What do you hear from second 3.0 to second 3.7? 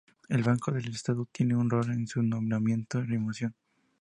remoción.